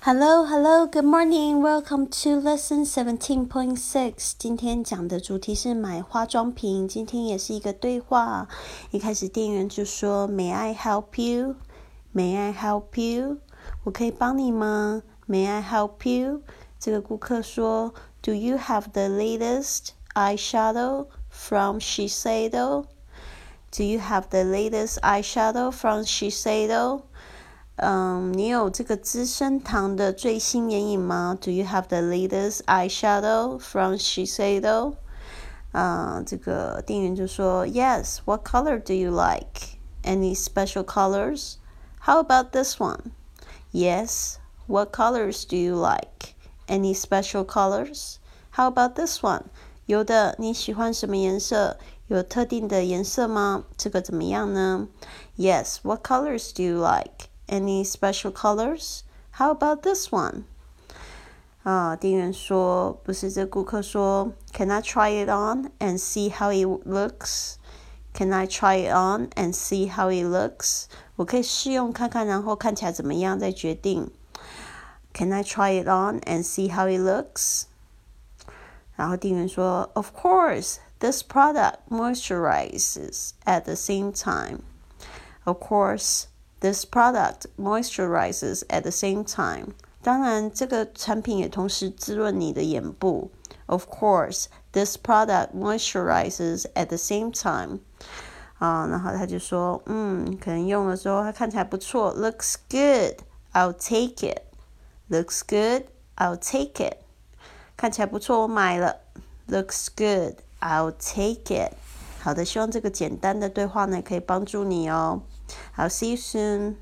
[0.00, 1.62] Hello, hello, good morning.
[1.62, 4.32] Welcome to lesson seventeen point six.
[4.38, 6.86] 今天讲的主题是买化妆品。
[6.86, 8.48] 今天也是一个对话。
[8.90, 11.56] 一开始店员就说：“May I help you?
[12.14, 13.38] May I help you?
[13.84, 15.02] 我可以帮你吗？
[15.26, 16.42] May I help you?”
[16.78, 22.84] 这个顾客说：“Do you have the latest eyeshadow from Shiseido?
[23.76, 27.02] Do you have the latest eyeshadow from Shiseido?”
[27.78, 31.36] 嗯，你有这个资生堂的最新眼影吗？
[31.40, 34.94] Do you have the latest eyeshadow from Shiseido？
[35.72, 38.18] 啊，这个店员就说，Yes.
[38.24, 39.78] What color do you like?
[40.04, 41.54] Any special colors?
[42.02, 43.10] How about this one?
[43.72, 44.36] Yes.
[44.68, 46.34] What colors do you like?
[46.68, 48.18] Any special colors?
[48.52, 49.42] How about this one?
[49.86, 51.76] 有的，你喜欢什么颜色？
[52.06, 53.64] 有特定的颜色吗？
[53.76, 54.86] 这个怎么样呢？
[55.36, 55.78] Yes.
[55.82, 57.28] What colors do you like?
[57.48, 59.02] Any special colors?
[59.38, 60.44] How about this one?
[61.62, 67.54] 啊，店员说，不是这顾客说，Can I try it on and see how it looks?
[68.12, 70.84] Can I try it on and see how it looks?
[71.16, 74.10] 我可以试用看看，然后看起来怎么样再决定。
[75.12, 77.64] Can I try it on and see how it looks?
[78.94, 84.60] 然后店员说，Of course, this product moisturizes at the same time.
[85.44, 86.26] Of course.
[86.60, 89.74] This product moisturizes at the same time.
[90.02, 93.30] 当然，这个产品也同时滋润你的眼部。
[93.66, 97.80] Of course, this product moisturizes at the same time.
[98.58, 104.42] 啊，然后他就说，嗯，可能用的时候它看起来不错，looks good, I'll take it.
[105.10, 105.84] Looks good,
[106.16, 106.98] I'll take it.
[107.76, 109.00] 看起来不错，我买了。
[109.48, 111.74] Looks good, I'll take it.
[112.21, 115.21] 好的，希望这个简单的对话呢可以帮助你哦。
[115.71, 116.75] 好 see you soon.